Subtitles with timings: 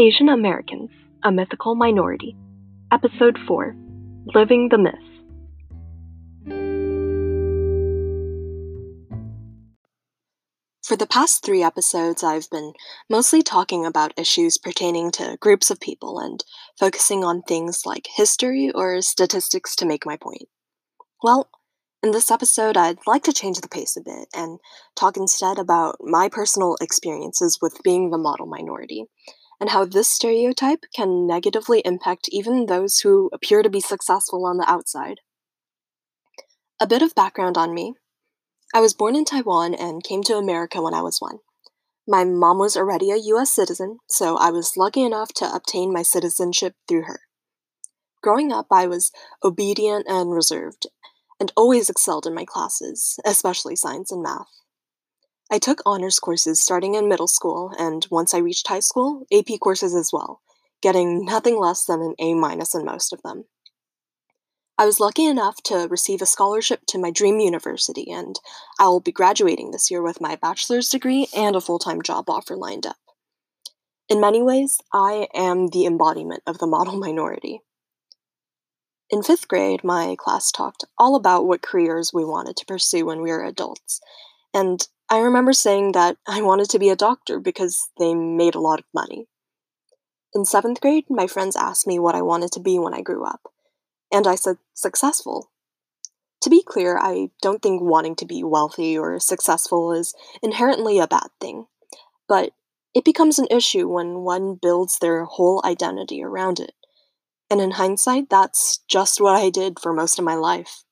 [0.00, 0.88] Asian Americans,
[1.22, 2.34] a Mythical Minority,
[2.90, 3.76] Episode 4
[4.34, 4.94] Living the Myth.
[10.82, 12.72] For the past three episodes, I've been
[13.10, 16.42] mostly talking about issues pertaining to groups of people and
[16.78, 20.48] focusing on things like history or statistics to make my point.
[21.22, 21.50] Well,
[22.02, 24.60] in this episode, I'd like to change the pace a bit and
[24.96, 29.04] talk instead about my personal experiences with being the model minority
[29.60, 34.56] and how this stereotype can negatively impact even those who appear to be successful on
[34.56, 35.20] the outside.
[36.80, 37.94] A bit of background on me
[38.72, 41.38] I was born in Taiwan and came to America when I was one.
[42.06, 46.02] My mom was already a US citizen, so I was lucky enough to obtain my
[46.02, 47.20] citizenship through her.
[48.22, 49.10] Growing up, I was
[49.42, 50.86] obedient and reserved,
[51.40, 54.50] and always excelled in my classes, especially science and math.
[55.52, 59.58] I took honors courses starting in middle school, and once I reached high school, AP
[59.60, 60.40] courses as well,
[60.80, 63.46] getting nothing less than an A minus in most of them.
[64.78, 68.38] I was lucky enough to receive a scholarship to my dream university, and
[68.78, 72.30] I will be graduating this year with my bachelor's degree and a full time job
[72.30, 72.96] offer lined up.
[74.08, 77.60] In many ways, I am the embodiment of the model minority.
[79.10, 83.20] In fifth grade, my class talked all about what careers we wanted to pursue when
[83.20, 84.00] we were adults,
[84.54, 88.60] and I remember saying that I wanted to be a doctor because they made a
[88.60, 89.26] lot of money.
[90.32, 93.24] In seventh grade, my friends asked me what I wanted to be when I grew
[93.24, 93.52] up,
[94.12, 95.50] and I said successful.
[96.42, 101.08] To be clear, I don't think wanting to be wealthy or successful is inherently a
[101.08, 101.66] bad thing,
[102.28, 102.52] but
[102.94, 106.74] it becomes an issue when one builds their whole identity around it.
[107.50, 110.84] And in hindsight, that's just what I did for most of my life.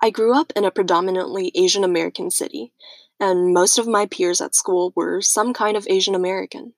[0.00, 2.72] I grew up in a predominantly Asian American city,
[3.18, 6.74] and most of my peers at school were some kind of Asian American.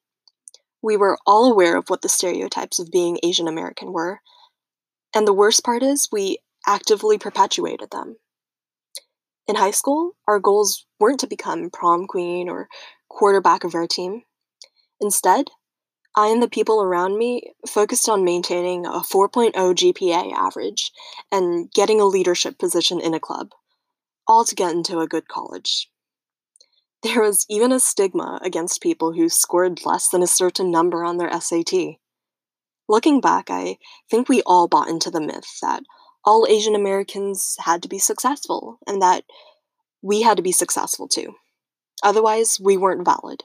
[0.83, 4.21] We were all aware of what the stereotypes of being Asian American were,
[5.15, 8.17] and the worst part is we actively perpetuated them.
[9.47, 12.69] In high school, our goals weren't to become prom queen or
[13.09, 14.23] quarterback of our team.
[14.99, 15.51] Instead,
[16.17, 20.91] I and the people around me focused on maintaining a 4.0 GPA average
[21.31, 23.51] and getting a leadership position in a club,
[24.27, 25.89] all to get into a good college.
[27.03, 31.17] There was even a stigma against people who scored less than a certain number on
[31.17, 31.97] their SAT.
[32.89, 33.79] Looking back, I
[34.11, 35.85] think we all bought into the myth that
[36.25, 39.25] all Asian Americans had to be successful and that
[40.03, 41.35] we had to be successful too.
[42.03, 43.45] Otherwise, we weren't valid.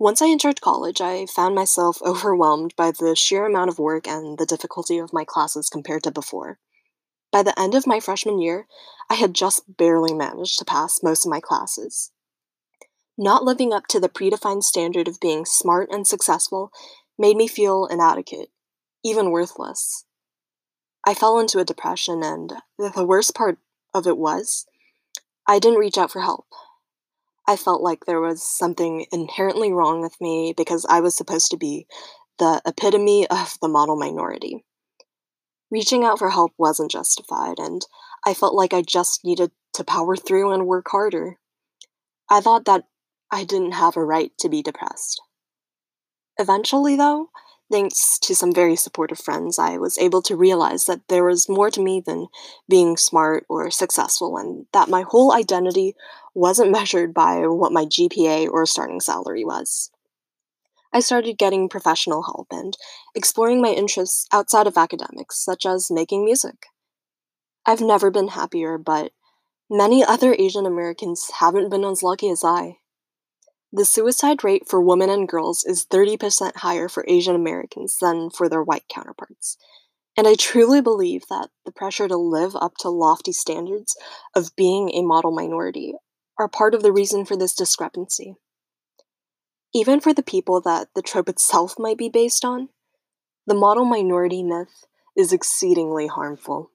[0.00, 4.38] Once I entered college, I found myself overwhelmed by the sheer amount of work and
[4.38, 6.58] the difficulty of my classes compared to before.
[7.30, 8.66] By the end of my freshman year,
[9.10, 12.12] I had just barely managed to pass most of my classes.
[13.18, 16.72] Not living up to the predefined standard of being smart and successful
[17.18, 18.48] made me feel inadequate,
[19.04, 20.06] even worthless.
[21.06, 23.58] I fell into a depression, and the worst part
[23.92, 24.64] of it was,
[25.46, 26.46] I didn't reach out for help.
[27.50, 31.56] I felt like there was something inherently wrong with me because I was supposed to
[31.56, 31.88] be
[32.38, 34.64] the epitome of the model minority.
[35.68, 37.84] Reaching out for help wasn't justified, and
[38.24, 41.40] I felt like I just needed to power through and work harder.
[42.30, 42.84] I thought that
[43.32, 45.20] I didn't have a right to be depressed.
[46.38, 47.30] Eventually, though,
[47.70, 51.70] Thanks to some very supportive friends, I was able to realize that there was more
[51.70, 52.26] to me than
[52.68, 55.94] being smart or successful, and that my whole identity
[56.34, 59.92] wasn't measured by what my GPA or starting salary was.
[60.92, 62.76] I started getting professional help and
[63.14, 66.66] exploring my interests outside of academics, such as making music.
[67.64, 69.12] I've never been happier, but
[69.70, 72.78] many other Asian Americans haven't been as lucky as I.
[73.72, 78.48] The suicide rate for women and girls is 30% higher for Asian Americans than for
[78.48, 79.56] their white counterparts.
[80.16, 83.96] And I truly believe that the pressure to live up to lofty standards
[84.34, 85.94] of being a model minority
[86.36, 88.34] are part of the reason for this discrepancy.
[89.72, 92.70] Even for the people that the trope itself might be based on,
[93.46, 94.84] the model minority myth
[95.16, 96.72] is exceedingly harmful.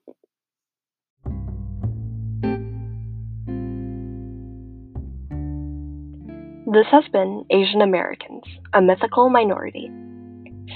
[6.76, 8.44] This has been Asian Americans,
[8.74, 9.90] a mythical minority.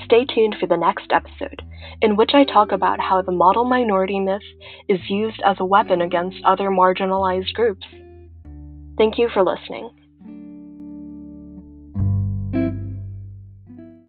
[0.05, 1.61] Stay tuned for the next episode,
[2.01, 4.41] in which I talk about how the model minority myth
[4.87, 7.85] is used as a weapon against other marginalized groups.
[8.97, 9.89] Thank you for listening.